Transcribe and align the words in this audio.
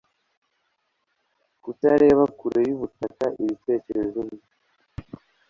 Kutareba 1.63 2.23
kure 2.37 2.59
yubutaka 2.69 3.25
ibitekerezo 3.41 4.19
bye 4.29 4.47